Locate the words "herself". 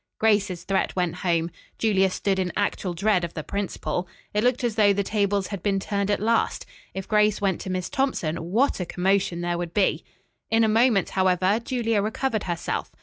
12.45-12.89